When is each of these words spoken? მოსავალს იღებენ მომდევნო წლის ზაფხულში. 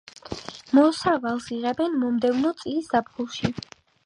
მოსავალს 0.77 1.49
იღებენ 1.57 1.99
მომდევნო 2.05 2.55
წლის 2.63 2.89
ზაფხულში. 2.97 3.53